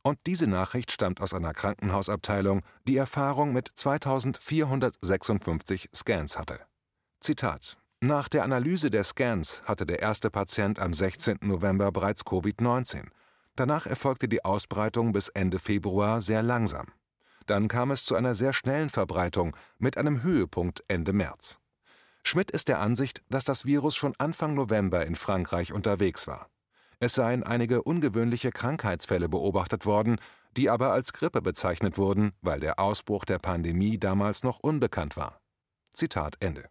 Und 0.02 0.18
diese 0.26 0.48
Nachricht 0.48 0.90
stammt 0.90 1.20
aus 1.20 1.32
einer 1.32 1.54
Krankenhausabteilung, 1.54 2.62
die 2.88 2.96
Erfahrung 2.96 3.52
mit 3.52 3.70
2456 3.74 5.90
Scans 5.94 6.36
hatte. 6.38 6.58
Zitat 7.20 7.76
Nach 8.00 8.28
der 8.28 8.42
Analyse 8.42 8.90
der 8.90 9.04
Scans 9.04 9.62
hatte 9.64 9.86
der 9.86 10.00
erste 10.00 10.28
Patient 10.30 10.80
am 10.80 10.92
16. 10.92 11.38
November 11.42 11.92
bereits 11.92 12.24
Covid-19. 12.24 13.06
Danach 13.54 13.86
erfolgte 13.86 14.26
die 14.28 14.44
Ausbreitung 14.44 15.12
bis 15.12 15.28
Ende 15.28 15.60
Februar 15.60 16.20
sehr 16.20 16.42
langsam. 16.42 16.88
Dann 17.46 17.68
kam 17.68 17.92
es 17.92 18.04
zu 18.04 18.16
einer 18.16 18.34
sehr 18.34 18.52
schnellen 18.52 18.90
Verbreitung 18.90 19.56
mit 19.78 19.96
einem 19.96 20.24
Höhepunkt 20.24 20.82
Ende 20.88 21.12
März. 21.12 21.60
Schmidt 22.24 22.50
ist 22.50 22.66
der 22.68 22.80
Ansicht, 22.80 23.22
dass 23.28 23.44
das 23.44 23.66
Virus 23.66 23.94
schon 23.94 24.14
Anfang 24.18 24.54
November 24.54 25.06
in 25.06 25.16
Frankreich 25.16 25.72
unterwegs 25.72 26.26
war. 26.26 26.48
Es 27.02 27.14
seien 27.14 27.42
einige 27.42 27.82
ungewöhnliche 27.82 28.52
Krankheitsfälle 28.52 29.28
beobachtet 29.28 29.86
worden, 29.86 30.20
die 30.56 30.70
aber 30.70 30.92
als 30.92 31.12
Grippe 31.12 31.42
bezeichnet 31.42 31.98
wurden, 31.98 32.30
weil 32.42 32.60
der 32.60 32.78
Ausbruch 32.78 33.24
der 33.24 33.40
Pandemie 33.40 33.98
damals 33.98 34.44
noch 34.44 34.60
unbekannt 34.60 35.16
war. 35.16 35.40
Zitat 35.92 36.36
Ende. 36.38 36.68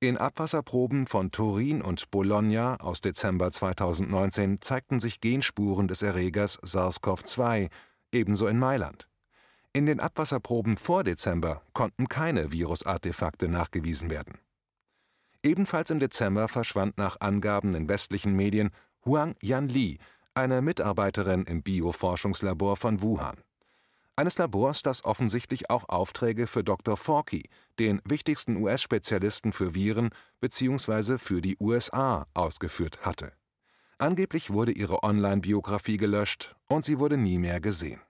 In 0.00 0.16
Abwasserproben 0.16 1.06
von 1.06 1.30
Turin 1.30 1.80
und 1.80 2.10
Bologna 2.10 2.74
aus 2.80 3.00
Dezember 3.00 3.52
2019 3.52 4.60
zeigten 4.60 4.98
sich 4.98 5.20
Genspuren 5.20 5.86
des 5.86 6.02
Erregers 6.02 6.58
SARS-CoV-2, 6.64 7.70
ebenso 8.10 8.48
in 8.48 8.58
Mailand. 8.58 9.08
In 9.72 9.86
den 9.86 10.00
Abwasserproben 10.00 10.76
vor 10.76 11.04
Dezember 11.04 11.62
konnten 11.72 12.08
keine 12.08 12.50
Virusartefakte 12.50 13.46
nachgewiesen 13.46 14.10
werden. 14.10 14.38
Ebenfalls 15.44 15.90
im 15.90 16.00
Dezember 16.00 16.48
verschwand 16.48 16.98
nach 16.98 17.20
Angaben 17.20 17.76
in 17.76 17.88
westlichen 17.88 18.34
Medien 18.34 18.70
Huang 19.08 19.36
Yanli, 19.40 19.98
eine 20.34 20.60
Mitarbeiterin 20.60 21.44
im 21.44 21.62
Bioforschungslabor 21.62 22.76
von 22.76 23.00
Wuhan. 23.00 23.38
Eines 24.16 24.36
Labors, 24.36 24.82
das 24.82 25.02
offensichtlich 25.02 25.70
auch 25.70 25.88
Aufträge 25.88 26.46
für 26.46 26.62
Dr. 26.62 26.98
Fauci, 26.98 27.48
den 27.78 28.02
wichtigsten 28.04 28.56
US-Spezialisten 28.56 29.52
für 29.52 29.74
Viren 29.74 30.10
bzw. 30.42 31.16
für 31.16 31.40
die 31.40 31.56
USA, 31.58 32.26
ausgeführt 32.34 32.98
hatte. 33.06 33.32
Angeblich 33.96 34.50
wurde 34.50 34.72
ihre 34.72 35.02
Online-Biografie 35.02 35.96
gelöscht 35.96 36.54
und 36.68 36.84
sie 36.84 36.98
wurde 36.98 37.16
nie 37.16 37.38
mehr 37.38 37.62
gesehen. 37.62 38.02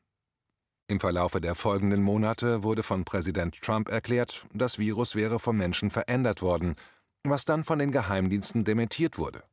Im 0.88 0.99
Verlaufe 0.99 1.40
der 1.40 1.55
folgenden 1.55 2.02
Monate 2.02 2.64
wurde 2.64 2.83
von 2.83 3.05
Präsident 3.05 3.62
Trump 3.62 3.88
erklärt, 3.88 4.47
das 4.52 4.78
Virus 4.78 5.14
wäre 5.14 5.38
vom 5.38 5.59
Menschen 5.59 5.90
verändert 5.90 6.43
worden, 6.43 6.75
was 7.23 7.45
dann 7.45 7.62
von 7.62 7.78
den 7.78 7.93
Geheimdiensten 7.93 8.64
dementiert 8.64 9.17
wurde. 9.17 9.45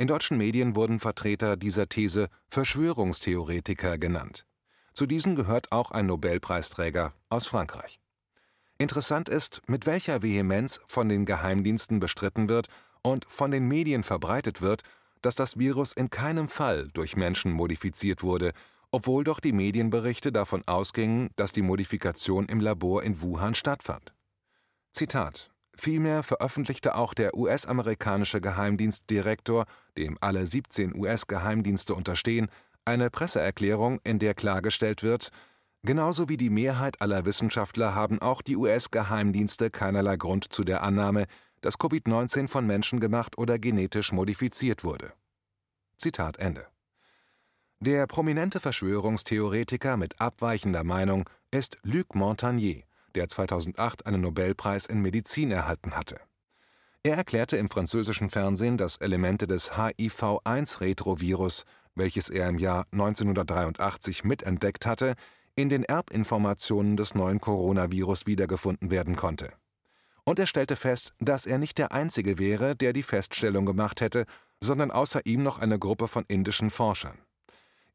In 0.00 0.06
deutschen 0.06 0.38
Medien 0.38 0.76
wurden 0.76 0.98
Vertreter 0.98 1.58
dieser 1.58 1.86
These 1.86 2.30
Verschwörungstheoretiker 2.48 3.98
genannt. 3.98 4.46
Zu 4.94 5.04
diesen 5.04 5.36
gehört 5.36 5.72
auch 5.72 5.90
ein 5.90 6.06
Nobelpreisträger 6.06 7.12
aus 7.28 7.46
Frankreich. 7.46 8.00
Interessant 8.78 9.28
ist, 9.28 9.60
mit 9.66 9.84
welcher 9.84 10.22
Vehemenz 10.22 10.80
von 10.86 11.10
den 11.10 11.26
Geheimdiensten 11.26 12.00
bestritten 12.00 12.48
wird 12.48 12.68
und 13.02 13.26
von 13.28 13.50
den 13.50 13.68
Medien 13.68 14.02
verbreitet 14.02 14.62
wird, 14.62 14.84
dass 15.20 15.34
das 15.34 15.58
Virus 15.58 15.92
in 15.92 16.08
keinem 16.08 16.48
Fall 16.48 16.88
durch 16.94 17.14
Menschen 17.14 17.52
modifiziert 17.52 18.22
wurde, 18.22 18.52
obwohl 18.90 19.22
doch 19.22 19.38
die 19.38 19.52
Medienberichte 19.52 20.32
davon 20.32 20.66
ausgingen, 20.66 21.28
dass 21.36 21.52
die 21.52 21.60
Modifikation 21.60 22.46
im 22.46 22.60
Labor 22.60 23.02
in 23.02 23.20
Wuhan 23.20 23.54
stattfand. 23.54 24.14
Zitat 24.92 25.49
Vielmehr 25.80 26.22
veröffentlichte 26.22 26.94
auch 26.94 27.14
der 27.14 27.34
US-amerikanische 27.34 28.42
Geheimdienstdirektor, 28.42 29.64
dem 29.96 30.18
alle 30.20 30.44
17 30.44 30.94
US-Geheimdienste 30.94 31.94
unterstehen, 31.94 32.48
eine 32.84 33.08
Presseerklärung, 33.08 33.98
in 34.04 34.18
der 34.18 34.34
klargestellt 34.34 35.02
wird, 35.02 35.30
genauso 35.82 36.28
wie 36.28 36.36
die 36.36 36.50
Mehrheit 36.50 37.00
aller 37.00 37.24
Wissenschaftler 37.24 37.94
haben 37.94 38.20
auch 38.20 38.42
die 38.42 38.58
US-Geheimdienste 38.58 39.70
keinerlei 39.70 40.18
Grund 40.18 40.52
zu 40.52 40.64
der 40.64 40.82
Annahme, 40.82 41.24
dass 41.62 41.78
Covid-19 41.78 42.48
von 42.48 42.66
Menschen 42.66 43.00
gemacht 43.00 43.38
oder 43.38 43.58
genetisch 43.58 44.12
modifiziert 44.12 44.84
wurde. 44.84 45.14
Zitat 45.96 46.36
Ende. 46.36 46.66
Der 47.78 48.06
prominente 48.06 48.60
Verschwörungstheoretiker 48.60 49.96
mit 49.96 50.20
abweichender 50.20 50.84
Meinung 50.84 51.24
ist 51.50 51.78
Luc 51.84 52.14
Montagnier, 52.14 52.82
der 53.14 53.28
2008 53.28 54.06
einen 54.06 54.22
Nobelpreis 54.22 54.86
in 54.86 55.00
Medizin 55.00 55.50
erhalten 55.50 55.92
hatte. 55.92 56.20
Er 57.02 57.16
erklärte 57.16 57.56
im 57.56 57.70
französischen 57.70 58.28
Fernsehen, 58.28 58.76
dass 58.76 58.98
Elemente 58.98 59.46
des 59.46 59.76
HIV-1-Retrovirus, 59.76 61.64
welches 61.94 62.28
er 62.28 62.48
im 62.48 62.58
Jahr 62.58 62.86
1983 62.92 64.24
mitentdeckt 64.24 64.84
hatte, 64.84 65.14
in 65.56 65.68
den 65.68 65.84
Erbinformationen 65.84 66.96
des 66.96 67.14
neuen 67.14 67.40
Coronavirus 67.40 68.26
wiedergefunden 68.26 68.90
werden 68.90 69.16
konnte. 69.16 69.52
Und 70.24 70.38
er 70.38 70.46
stellte 70.46 70.76
fest, 70.76 71.14
dass 71.18 71.46
er 71.46 71.58
nicht 71.58 71.78
der 71.78 71.92
Einzige 71.92 72.38
wäre, 72.38 72.76
der 72.76 72.92
die 72.92 73.02
Feststellung 73.02 73.64
gemacht 73.66 74.00
hätte, 74.00 74.26
sondern 74.62 74.90
außer 74.90 75.24
ihm 75.24 75.42
noch 75.42 75.58
eine 75.58 75.78
Gruppe 75.78 76.06
von 76.06 76.24
indischen 76.28 76.70
Forschern. 76.70 77.18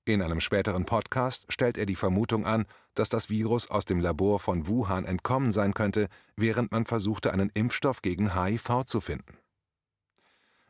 In 0.08 0.22
einem 0.22 0.40
späteren 0.40 0.86
Podcast 0.86 1.46
stellt 1.50 1.80
er 1.80 1.88
die 1.88 1.96
Vermutung 1.96 2.46
an, 2.46 2.68
dass 2.94 3.10
das 3.10 3.32
Virus 3.32 3.72
aus 3.72 3.86
dem 3.86 4.00
Labor 4.00 4.40
von 4.40 4.68
Wuhan 4.68 5.04
entkommen 5.04 5.52
sein 5.52 5.74
könnte, 5.74 6.10
während 6.36 6.72
man 6.72 6.86
versuchte, 6.86 7.34
einen 7.34 7.50
Impfstoff 7.56 8.04
gegen 8.04 8.36
HIV 8.36 8.84
zu 8.86 9.02
finden. 9.02 9.40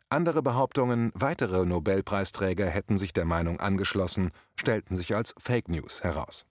Andere 0.08 0.42
Behauptungen, 0.42 1.12
weitere 1.16 1.66
Nobelpreisträger 1.66 2.68
hätten 2.68 2.98
sich 2.98 3.12
der 3.12 3.26
Meinung 3.26 3.60
angeschlossen, 3.60 4.32
stellten 4.56 4.96
sich 4.96 5.14
als 5.14 5.36
Fake 5.38 5.68
News 5.68 6.02
heraus. 6.02 6.46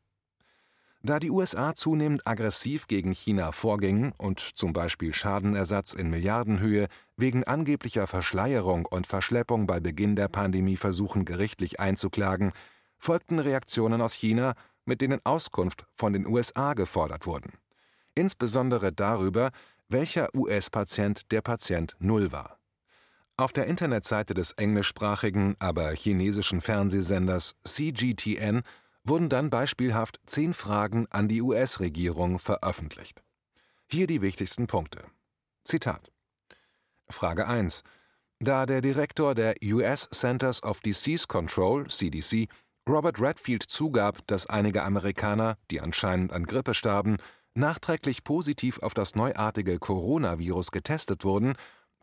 Da 1.02 1.18
die 1.18 1.30
USA 1.30 1.74
zunehmend 1.74 2.26
aggressiv 2.26 2.86
gegen 2.86 3.12
China 3.12 3.52
vorgingen 3.52 4.12
und 4.16 4.40
zum 4.40 4.72
Beispiel 4.72 5.12
Schadenersatz 5.12 5.92
in 5.92 6.08
Milliardenhöhe 6.08 6.88
wegen 7.16 7.44
angeblicher 7.44 8.06
Verschleierung 8.06 8.86
und 8.86 9.06
Verschleppung 9.06 9.66
bei 9.66 9.80
Beginn 9.80 10.16
der 10.16 10.28
Pandemie 10.28 10.76
versuchen 10.76 11.26
gerichtlich 11.26 11.78
einzuklagen, 11.78 12.52
folgten 13.04 13.38
Reaktionen 13.38 14.00
aus 14.00 14.14
China, 14.14 14.54
mit 14.86 15.00
denen 15.00 15.20
Auskunft 15.24 15.86
von 15.92 16.12
den 16.12 16.26
USA 16.26 16.72
gefordert 16.74 17.26
wurden. 17.26 17.52
Insbesondere 18.14 18.92
darüber, 18.92 19.50
welcher 19.88 20.34
US-Patient 20.34 21.30
der 21.30 21.42
Patient 21.42 21.94
Null 21.98 22.32
war. 22.32 22.58
Auf 23.36 23.52
der 23.52 23.66
Internetseite 23.66 24.32
des 24.32 24.52
englischsprachigen, 24.52 25.56
aber 25.58 25.90
chinesischen 25.90 26.60
Fernsehsenders 26.60 27.56
CGTN 27.64 28.62
wurden 29.02 29.28
dann 29.28 29.50
beispielhaft 29.50 30.20
zehn 30.24 30.54
Fragen 30.54 31.06
an 31.10 31.28
die 31.28 31.42
US-Regierung 31.42 32.38
veröffentlicht. 32.38 33.22
Hier 33.90 34.06
die 34.06 34.22
wichtigsten 34.22 34.66
Punkte. 34.66 35.04
Zitat. 35.64 36.10
Frage 37.10 37.46
1. 37.46 37.82
Da 38.40 38.66
der 38.66 38.80
Direktor 38.80 39.34
der 39.34 39.56
US 39.62 40.08
Centers 40.10 40.62
of 40.62 40.80
Disease 40.80 41.26
Control 41.26 41.86
(CDC) 41.88 42.48
Robert 42.88 43.18
Redfield 43.18 43.62
zugab, 43.62 44.26
dass 44.26 44.46
einige 44.46 44.82
Amerikaner, 44.82 45.56
die 45.70 45.80
anscheinend 45.80 46.32
an 46.32 46.44
Grippe 46.44 46.74
starben, 46.74 47.16
nachträglich 47.54 48.24
positiv 48.24 48.78
auf 48.80 48.92
das 48.92 49.14
neuartige 49.14 49.78
Coronavirus 49.78 50.70
getestet 50.70 51.24
wurden, 51.24 51.54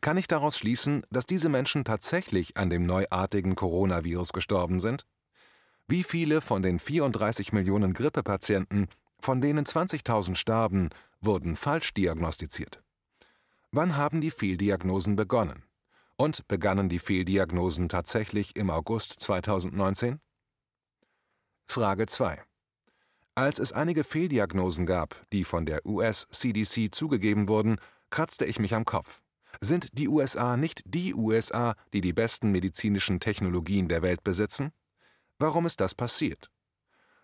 kann 0.01 0.17
ich 0.17 0.27
daraus 0.27 0.57
schließen, 0.57 1.03
dass 1.11 1.27
diese 1.27 1.50
Menschen 1.50 1.83
tatsächlich 1.83 2.57
an 2.57 2.71
dem 2.71 2.88
neuartigen 2.88 3.55
Coronavirus 3.55 4.33
gestorben 4.33 4.79
sind? 4.79 5.05
Wie 5.88 6.03
viele 6.03 6.41
von 6.41 6.63
den 6.63 6.79
34 6.79 7.53
Millionen 7.53 7.93
Grippepatienten, 7.93 8.88
von 9.19 9.39
denen 9.39 9.65
20.000 9.65 10.35
starben, 10.35 10.89
wurden 11.19 11.55
falsch 11.55 11.93
diagnostiziert? 11.93 12.81
Wann 13.71 13.97
haben 13.97 14.19
die 14.19 14.31
Fehldiagnosen 14.31 15.15
begonnen? 15.15 15.63
Und 16.17 16.47
begannen 16.47 16.89
die 16.89 17.00
Fehldiagnosen 17.00 17.88
tatsächlich 17.88 18.55
im 18.55 18.71
August 18.71 19.19
2019? 19.19 20.19
Frage 21.71 22.05
2. 22.05 22.37
Als 23.33 23.57
es 23.57 23.71
einige 23.71 24.03
Fehldiagnosen 24.03 24.85
gab, 24.85 25.25
die 25.31 25.45
von 25.45 25.65
der 25.65 25.85
US-CDC 25.85 26.93
zugegeben 26.93 27.47
wurden, 27.47 27.77
kratzte 28.09 28.43
ich 28.43 28.59
mich 28.59 28.75
am 28.75 28.83
Kopf. 28.83 29.21
Sind 29.61 29.97
die 29.97 30.09
USA 30.09 30.57
nicht 30.57 30.81
die 30.83 31.15
USA, 31.15 31.75
die 31.93 32.01
die 32.01 32.11
besten 32.11 32.51
medizinischen 32.51 33.21
Technologien 33.21 33.87
der 33.87 34.01
Welt 34.01 34.21
besitzen? 34.25 34.73
Warum 35.39 35.65
ist 35.65 35.79
das 35.79 35.95
passiert? 35.95 36.51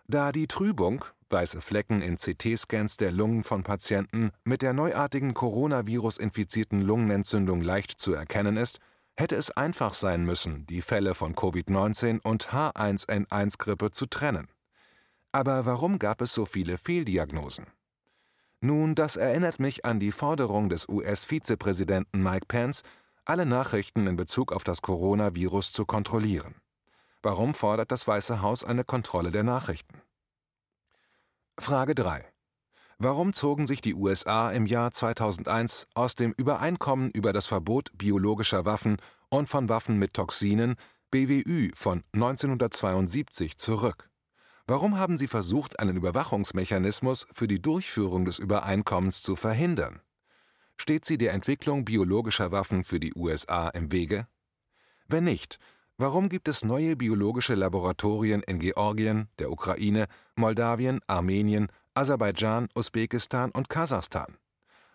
Da 0.07 0.31
die 0.31 0.47
Trübung, 0.47 1.03
weiße 1.29 1.59
Flecken 1.59 2.01
in 2.01 2.15
CT-Scans 2.15 2.95
der 2.95 3.11
Lungen 3.11 3.43
von 3.43 3.63
Patienten 3.63 4.31
mit 4.45 4.61
der 4.61 4.71
neuartigen 4.71 5.33
Coronavirus-infizierten 5.33 6.79
Lungenentzündung 6.79 7.59
leicht 7.59 7.99
zu 7.99 8.13
erkennen 8.13 8.55
ist, 8.55 8.79
hätte 9.17 9.35
es 9.35 9.51
einfach 9.51 9.93
sein 9.93 10.23
müssen, 10.23 10.65
die 10.67 10.81
Fälle 10.81 11.15
von 11.15 11.35
Covid-19 11.35 12.21
und 12.21 12.49
H1N1-Grippe 12.49 13.91
zu 13.91 14.05
trennen. 14.05 14.47
Aber 15.31 15.65
warum 15.65 15.99
gab 15.99 16.21
es 16.21 16.33
so 16.33 16.45
viele 16.45 16.77
Fehldiagnosen? 16.77 17.65
Nun, 18.61 18.95
das 18.95 19.17
erinnert 19.17 19.59
mich 19.59 19.85
an 19.85 19.99
die 19.99 20.11
Forderung 20.11 20.69
des 20.69 20.87
US-Vizepräsidenten 20.87 22.23
Mike 22.23 22.45
Pence, 22.47 22.83
alle 23.25 23.45
Nachrichten 23.45 24.07
in 24.07 24.15
Bezug 24.15 24.51
auf 24.51 24.63
das 24.63 24.81
Coronavirus 24.81 25.71
zu 25.71 25.85
kontrollieren. 25.85 26.55
Warum 27.21 27.53
fordert 27.53 27.91
das 27.91 28.07
Weiße 28.07 28.41
Haus 28.41 28.63
eine 28.63 28.83
Kontrolle 28.83 29.31
der 29.31 29.43
Nachrichten? 29.43 30.01
Frage 31.59 31.93
3. 31.93 32.25
Warum 32.99 33.31
zogen 33.31 33.67
sich 33.67 33.81
die 33.81 33.93
USA 33.93 34.51
im 34.51 34.65
Jahr 34.65 34.89
2001 34.89 35.87
aus 35.93 36.15
dem 36.15 36.33
Übereinkommen 36.35 37.11
über 37.11 37.31
das 37.31 37.45
Verbot 37.45 37.91
biologischer 37.95 38.65
Waffen 38.65 38.97
und 39.29 39.47
von 39.47 39.69
Waffen 39.69 39.99
mit 39.99 40.15
Toxinen 40.15 40.77
BWÜ 41.11 41.69
von 41.75 42.03
1972 42.13 43.57
zurück? 43.57 44.09
Warum 44.65 44.97
haben 44.97 45.15
sie 45.15 45.27
versucht, 45.27 45.79
einen 45.79 45.95
Überwachungsmechanismus 45.95 47.27
für 47.31 47.47
die 47.47 47.61
Durchführung 47.61 48.25
des 48.25 48.39
Übereinkommens 48.39 49.21
zu 49.21 49.35
verhindern? 49.35 50.01
Steht 50.75 51.05
sie 51.05 51.19
der 51.19 51.33
Entwicklung 51.33 51.85
biologischer 51.85 52.51
Waffen 52.51 52.83
für 52.83 52.99
die 52.99 53.13
USA 53.15 53.69
im 53.69 53.91
Wege? 53.91 54.27
Wenn 55.07 55.25
nicht, 55.25 55.59
Warum 55.99 56.29
gibt 56.29 56.47
es 56.47 56.63
neue 56.63 56.95
biologische 56.95 57.55
Laboratorien 57.55 58.43
in 58.43 58.59
Georgien, 58.59 59.29
der 59.39 59.51
Ukraine, 59.51 60.05
Moldawien, 60.35 60.99
Armenien, 61.07 61.69
Aserbaidschan, 61.97 62.69
Usbekistan 62.75 63.49
und 63.49 63.69
Kasachstan? 63.69 64.37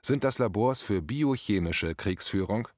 Sind 0.03 0.22
das 0.22 0.38
Labors 0.38 0.83
für 0.83 1.03
biochemische 1.03 1.96
Kriegsführung? 1.96 2.68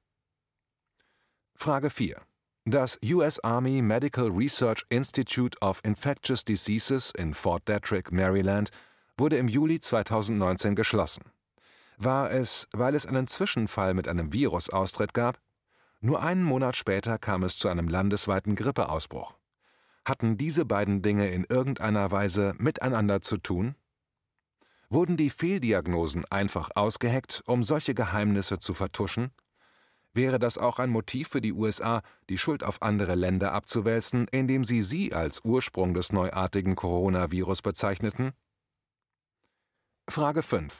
Frage 1.53 1.91
4. 1.91 2.19
Das 2.65 2.99
US 3.05 3.39
Army 3.41 3.83
Medical 3.83 4.31
Research 4.31 4.83
Institute 4.89 5.55
of 5.61 5.79
Infectious 5.83 6.43
Diseases 6.43 7.11
in 7.11 7.35
Fort 7.35 7.67
Detrick, 7.67 8.11
Maryland, 8.11 8.71
wurde 9.15 9.37
im 9.37 9.47
Juli 9.47 9.79
2019 9.79 10.73
geschlossen. 10.73 11.25
War 11.97 12.31
es, 12.31 12.67
weil 12.71 12.95
es 12.95 13.05
einen 13.05 13.27
Zwischenfall 13.27 13.93
mit 13.93 14.07
einem 14.07 14.33
Virusaustritt 14.33 15.13
gab? 15.13 15.39
Nur 16.01 16.23
einen 16.23 16.43
Monat 16.43 16.75
später 16.75 17.19
kam 17.19 17.43
es 17.43 17.59
zu 17.59 17.67
einem 17.67 17.87
landesweiten 17.87 18.55
Grippeausbruch. 18.55 19.37
Hatten 20.03 20.35
diese 20.35 20.65
beiden 20.65 21.03
Dinge 21.03 21.29
in 21.29 21.45
irgendeiner 21.47 22.09
Weise 22.09 22.55
miteinander 22.57 23.21
zu 23.21 23.37
tun? 23.37 23.75
Wurden 24.89 25.17
die 25.17 25.29
Fehldiagnosen 25.29 26.25
einfach 26.25 26.69
ausgeheckt, 26.75 27.43
um 27.45 27.63
solche 27.63 27.95
Geheimnisse 27.95 28.59
zu 28.59 28.73
vertuschen? 28.73 29.31
Wäre 30.13 30.39
das 30.39 30.57
auch 30.57 30.79
ein 30.79 30.89
Motiv 30.89 31.27
für 31.27 31.41
die 31.41 31.51
USA, 31.51 32.01
die 32.29 32.37
Schuld 32.37 32.63
auf 32.63 32.81
andere 32.81 33.15
Länder 33.15 33.51
abzuwälzen, 33.51 34.27
indem 34.29 34.63
sie 34.63 34.81
sie 34.81 35.13
als 35.13 35.43
Ursprung 35.43 35.93
des 35.93 36.13
neuartigen 36.13 36.75
Coronavirus 36.75 37.61
bezeichneten? 37.61 38.31
Frage 40.07 40.41
5. 40.41 40.79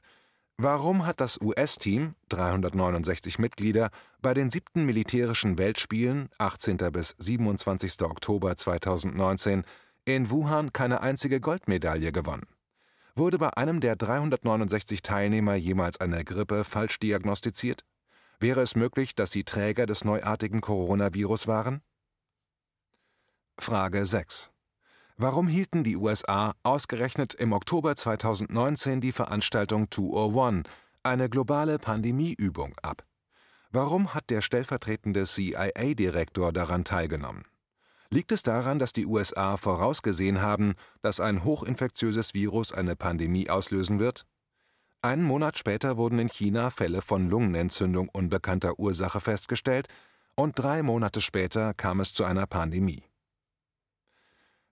Warum 0.58 1.06
hat 1.06 1.20
das 1.20 1.42
US-Team, 1.42 2.16
369 2.30 3.40
Mitglieder, 3.40 3.90
bei 4.22 4.34
den 4.34 4.50
siebten 4.50 4.86
militärischen 4.86 5.58
Weltspielen 5.58 6.30
18. 6.38 6.78
bis 6.94 7.14
27. 7.18 8.04
Oktober 8.04 8.56
2019 8.56 9.66
in 10.06 10.30
Wuhan 10.30 10.72
keine 10.72 11.02
einzige 11.02 11.42
Goldmedaille 11.42 12.14
gewonnen? 12.14 12.48
Wurde 13.18 13.38
bei 13.38 13.50
einem 13.56 13.80
der 13.80 13.96
369 13.96 15.02
Teilnehmer 15.02 15.56
jemals 15.56 16.02
eine 16.02 16.26
Grippe 16.26 16.66
falsch 16.66 17.00
diagnostiziert? 17.00 17.86
Wäre 18.42 18.62
es 18.62 18.76
möglich, 18.76 19.16
dass 19.16 19.32
sie 19.32 19.46
Träger 19.46 19.86
des 19.86 20.04
neuartigen 20.04 20.60
Coronavirus 20.60 21.48
waren? 21.48 21.82
Frage 23.58 24.06
6. 24.06 24.52
Warum 25.16 25.48
hielten 25.48 25.86
die 25.86 25.96
USA 25.96 26.56
ausgerechnet 26.64 27.34
im 27.36 27.54
Oktober 27.54 27.96
2019 27.96 29.00
die 29.00 29.14
Veranstaltung 29.14 29.90
201, 29.90 30.70
eine 31.04 31.30
globale 31.30 31.80
Pandemieübung, 31.80 32.76
ab? 32.82 33.06
Warum 33.72 34.14
hat 34.14 34.30
der 34.30 34.42
stellvertretende 34.42 35.24
CIA-Direktor 35.24 36.52
daran 36.52 36.84
teilgenommen? 36.84 37.46
Liegt 38.10 38.32
es 38.32 38.44
daran, 38.44 38.80
dass 38.80 38.94
die 38.94 39.06
USA 39.06 39.58
vorausgesehen 39.58 40.42
haben, 40.42 40.76
dass 41.02 41.20
ein 41.20 41.44
hochinfektiöses 41.44 42.34
Virus 42.34 42.74
eine 42.74 42.96
Pandemie 42.96 43.50
auslösen 43.50 44.00
wird? 44.00 44.26
Einen 45.02 45.24
Monat 45.24 45.60
später 45.60 45.98
wurden 45.98 46.20
in 46.20 46.30
China 46.30 46.70
Fälle 46.70 47.02
von 47.02 47.30
Lungenentzündung 47.30 48.10
unbekannter 48.10 48.80
Ursache 48.80 49.22
festgestellt, 49.22 49.88
und 50.36 50.60
drei 50.60 50.84
Monate 50.84 51.22
später 51.22 51.74
kam 51.74 52.00
es 52.00 52.14
zu 52.14 52.26
einer 52.26 52.46
Pandemie. 52.46 53.04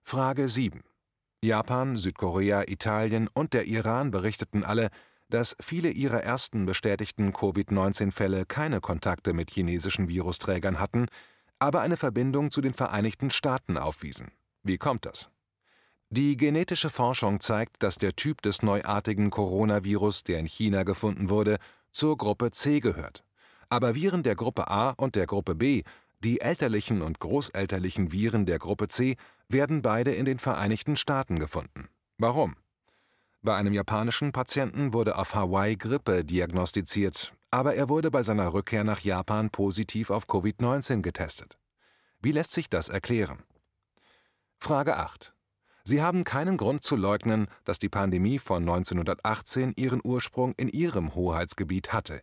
Frage 0.02 0.48
7. 0.48 0.82
Japan, 1.42 1.96
Südkorea, 1.96 2.64
Italien 2.68 3.28
und 3.32 3.54
der 3.54 3.66
Iran 3.66 4.10
berichteten 4.10 4.64
alle, 4.64 4.88
dass 5.30 5.56
viele 5.60 5.90
ihrer 5.90 6.22
ersten 6.22 6.66
bestätigten 6.66 7.32
Covid-19-Fälle 7.32 8.44
keine 8.44 8.80
Kontakte 8.80 9.32
mit 9.32 9.50
chinesischen 9.50 10.08
Virusträgern 10.08 10.78
hatten, 10.80 11.06
aber 11.58 11.80
eine 11.80 11.96
Verbindung 11.96 12.50
zu 12.50 12.60
den 12.60 12.74
Vereinigten 12.74 13.30
Staaten 13.30 13.78
aufwiesen. 13.78 14.32
Wie 14.62 14.78
kommt 14.78 15.06
das? 15.06 15.30
Die 16.10 16.36
genetische 16.36 16.90
Forschung 16.90 17.40
zeigt, 17.40 17.82
dass 17.82 17.96
der 17.96 18.14
Typ 18.14 18.42
des 18.42 18.62
neuartigen 18.62 19.30
Coronavirus, 19.30 20.22
der 20.22 20.38
in 20.38 20.46
China 20.46 20.84
gefunden 20.84 21.28
wurde, 21.28 21.56
zur 21.90 22.16
Gruppe 22.16 22.50
C 22.50 22.80
gehört. 22.80 23.24
Aber 23.68 23.94
Viren 23.94 24.22
der 24.22 24.36
Gruppe 24.36 24.68
A 24.68 24.90
und 24.90 25.16
der 25.16 25.26
Gruppe 25.26 25.54
B, 25.54 25.82
die 26.20 26.40
elterlichen 26.40 27.02
und 27.02 27.20
großelterlichen 27.20 28.12
Viren 28.12 28.46
der 28.46 28.58
Gruppe 28.58 28.88
C, 28.88 29.16
werden 29.48 29.82
beide 29.82 30.12
in 30.12 30.24
den 30.24 30.38
Vereinigten 30.38 30.96
Staaten 30.96 31.38
gefunden. 31.38 31.88
Warum? 32.18 32.54
Bei 33.44 33.56
einem 33.56 33.74
japanischen 33.74 34.32
Patienten 34.32 34.94
wurde 34.94 35.18
auf 35.18 35.34
Hawaii 35.34 35.76
Grippe 35.76 36.24
diagnostiziert, 36.24 37.34
aber 37.50 37.74
er 37.74 37.90
wurde 37.90 38.10
bei 38.10 38.22
seiner 38.22 38.54
Rückkehr 38.54 38.84
nach 38.84 39.00
Japan 39.00 39.50
positiv 39.50 40.08
auf 40.08 40.26
Covid-19 40.26 41.02
getestet. 41.02 41.58
Wie 42.22 42.32
lässt 42.32 42.52
sich 42.52 42.70
das 42.70 42.88
erklären? 42.88 43.42
Frage 44.56 44.96
8. 44.96 45.34
Sie 45.82 46.00
haben 46.00 46.24
keinen 46.24 46.56
Grund 46.56 46.84
zu 46.84 46.96
leugnen, 46.96 47.48
dass 47.66 47.78
die 47.78 47.90
Pandemie 47.90 48.38
von 48.38 48.62
1918 48.62 49.74
ihren 49.76 50.00
Ursprung 50.02 50.54
in 50.56 50.70
Ihrem 50.70 51.14
Hoheitsgebiet 51.14 51.92
hatte, 51.92 52.22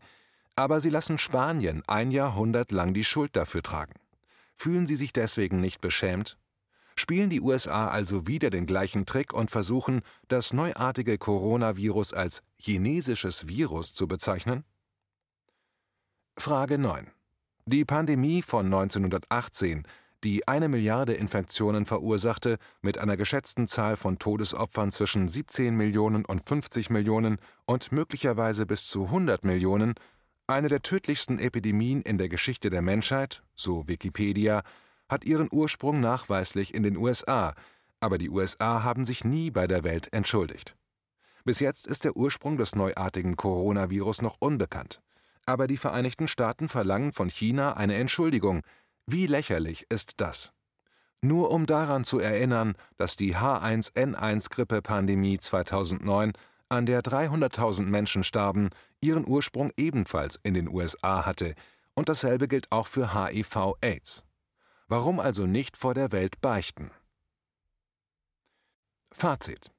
aber 0.56 0.80
Sie 0.80 0.90
lassen 0.90 1.20
Spanien 1.20 1.84
ein 1.86 2.10
Jahrhundert 2.10 2.72
lang 2.72 2.96
die 2.96 3.04
Schuld 3.04 3.36
dafür 3.36 3.62
tragen. 3.62 3.94
Fühlen 4.56 4.88
Sie 4.88 4.96
sich 4.96 5.14
deswegen 5.14 5.60
nicht 5.62 5.82
beschämt? 5.82 6.40
Spielen 7.02 7.30
die 7.30 7.42
USA 7.42 7.90
also 7.90 8.28
wieder 8.28 8.50
den 8.50 8.66
gleichen 8.66 9.06
Trick 9.06 9.34
und 9.34 9.52
versuchen, 9.52 10.02
das 10.28 10.54
neuartige 10.54 11.18
Coronavirus 11.18 12.14
als 12.14 12.44
chinesisches 12.58 13.48
Virus 13.48 13.94
zu 13.94 14.08
bezeichnen? 14.08 14.64
Frage 16.38 16.78
9. 16.78 17.12
Die 17.66 17.86
Pandemie 17.86 18.42
von 18.42 18.66
1918, 18.66 19.84
die 20.24 20.48
eine 20.48 20.70
Milliarde 20.70 21.14
Infektionen 21.14 21.86
verursachte, 21.86 22.58
mit 22.82 22.98
einer 22.98 23.18
geschätzten 23.18 23.68
Zahl 23.68 23.98
von 23.98 24.20
Todesopfern 24.20 24.92
zwischen 24.92 25.28
17 25.28 25.76
Millionen 25.76 26.26
und 26.26 26.48
50 26.48 26.90
Millionen 26.90 27.38
und 27.66 27.92
möglicherweise 27.92 28.66
bis 28.66 28.88
zu 28.88 29.06
100 29.06 29.44
Millionen, 29.44 29.96
eine 30.48 30.68
der 30.68 30.82
tödlichsten 30.82 31.40
Epidemien 31.40 32.02
in 32.02 32.18
der 32.18 32.30
Geschichte 32.30 32.70
der 32.70 32.82
Menschheit, 32.82 33.44
so 33.56 33.88
Wikipedia, 33.88 34.64
hat 35.12 35.26
ihren 35.26 35.50
Ursprung 35.52 36.00
nachweislich 36.00 36.74
in 36.74 36.84
den 36.84 36.96
USA, 36.96 37.54
aber 38.00 38.18
die 38.18 38.30
USA 38.30 38.84
haben 38.84 39.06
sich 39.06 39.26
nie 39.26 39.52
bei 39.52 39.68
der 39.68 39.84
Welt 39.84 40.12
entschuldigt. 40.14 40.76
Bis 41.44 41.60
jetzt 41.60 41.86
ist 41.86 42.06
der 42.06 42.16
Ursprung 42.16 42.58
des 42.58 42.76
neuartigen 42.76 43.36
Coronavirus 43.36 44.22
noch 44.22 44.38
unbekannt. 44.40 45.02
Aber 45.46 45.68
die 45.68 45.78
Vereinigten 45.78 46.28
Staaten 46.28 46.70
verlangen 46.70 47.12
von 47.12 47.30
China 47.30 47.74
eine 47.74 47.96
Entschuldigung. 47.96 48.62
Wie 49.06 49.28
lächerlich 49.28 49.86
ist 49.90 50.14
das? 50.18 50.54
Nur 51.22 51.52
um 51.52 51.66
daran 51.66 52.04
zu 52.04 52.20
erinnern, 52.20 52.76
dass 52.98 53.16
die 53.16 53.36
H1N1-Grippe-Pandemie 53.36 55.40
2009, 55.40 56.34
an 56.70 56.86
der 56.86 57.02
300.000 57.02 57.84
Menschen 57.84 58.24
starben, 58.24 58.70
ihren 59.02 59.28
Ursprung 59.28 59.72
ebenfalls 59.76 60.40
in 60.42 60.54
den 60.54 60.70
USA 60.70 61.26
hatte, 61.26 61.54
und 61.96 62.08
dasselbe 62.08 62.48
gilt 62.48 62.72
auch 62.72 62.88
für 62.88 63.14
HIV-Aids. 63.14 64.24
Warum 64.92 65.22
also 65.22 65.46
nicht 65.46 65.78
vor 65.78 65.94
der 65.94 66.12
Welt 66.12 66.42
beichten? 66.42 66.92
Fazit 69.14 69.72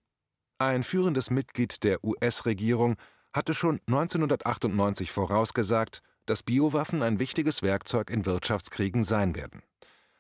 ein 0.59 0.83
führendes 0.83 1.29
Mitglied 1.29 1.85
der 1.85 2.03
US-Regierung 2.03 2.97
hatte 3.35 3.53
schon 3.53 3.79
1998 3.89 5.13
vorausgesagt, 5.13 6.01
dass 6.25 6.43
Biowaffen 6.43 7.03
ein 7.03 7.19
wichtiges 7.19 7.61
Werkzeug 7.61 8.09
in 8.09 8.25
Wirtschaftskriegen 8.25 9.03
sein 9.03 9.35
werden. 9.35 9.63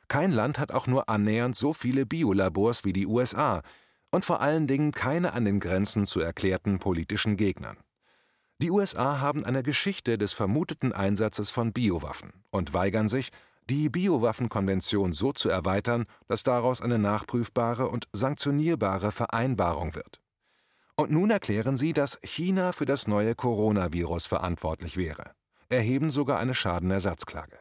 Kein 0.08 0.30
Land 0.30 0.58
hat 0.58 0.72
auch 0.72 0.86
nur 0.86 1.08
annähernd 1.08 1.56
so 1.56 1.72
viele 1.72 2.04
Biolabors 2.04 2.84
wie 2.84 2.92
die 2.92 3.06
USA 3.06 3.62
und 4.10 4.26
vor 4.26 4.42
allen 4.42 4.66
Dingen 4.66 4.92
keine 4.92 5.32
an 5.32 5.46
den 5.46 5.58
Grenzen 5.58 6.06
zu 6.06 6.20
erklärten 6.20 6.80
politischen 6.80 7.38
Gegnern. 7.38 7.78
Die 8.58 8.70
USA 8.70 9.20
haben 9.20 9.42
eine 9.42 9.62
Geschichte 9.62 10.18
des 10.18 10.34
vermuteten 10.34 10.92
Einsatzes 10.92 11.50
von 11.50 11.72
Biowaffen 11.72 12.44
und 12.50 12.74
weigern 12.74 13.08
sich, 13.08 13.30
die 13.68 13.88
Biowaffenkonvention 13.88 15.12
so 15.12 15.32
zu 15.32 15.48
erweitern, 15.48 16.06
dass 16.28 16.42
daraus 16.42 16.80
eine 16.80 16.98
nachprüfbare 16.98 17.88
und 17.88 18.08
sanktionierbare 18.12 19.12
Vereinbarung 19.12 19.94
wird. 19.94 20.20
Und 20.96 21.10
nun 21.10 21.30
erklären 21.30 21.76
sie, 21.76 21.92
dass 21.92 22.18
China 22.22 22.72
für 22.72 22.84
das 22.84 23.06
neue 23.06 23.34
Coronavirus 23.34 24.26
verantwortlich 24.26 24.96
wäre, 24.96 25.32
erheben 25.68 26.10
sogar 26.10 26.38
eine 26.38 26.54
Schadenersatzklage. 26.54 27.58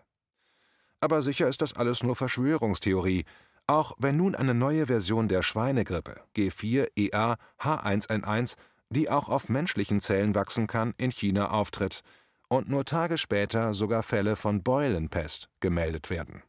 Aber 0.99 1.21
sicher 1.21 1.47
ist 1.47 1.61
das 1.61 1.73
alles 1.73 2.03
nur 2.03 2.15
Verschwörungstheorie, 2.15 3.25
auch 3.67 3.93
wenn 3.97 4.17
nun 4.17 4.35
eine 4.35 4.53
neue 4.53 4.87
Version 4.87 5.27
der 5.27 5.43
Schweinegrippe 5.43 6.21
G4EA 6.35 7.37
H1N1, 7.59 8.55
die 8.89 9.09
auch 9.09 9.29
auf 9.29 9.49
menschlichen 9.49 10.01
Zellen 10.01 10.35
wachsen 10.35 10.67
kann, 10.67 10.93
in 10.97 11.11
China 11.11 11.51
auftritt 11.51 12.01
und 12.51 12.67
nur 12.67 12.83
Tage 12.83 13.17
später 13.17 13.73
sogar 13.73 14.03
Fälle 14.03 14.35
von 14.35 14.61
Beulenpest 14.61 15.49
gemeldet 15.61 16.09
werden. 16.09 16.43